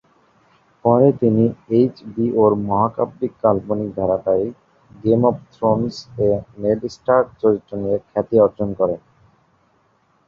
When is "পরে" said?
0.85-1.07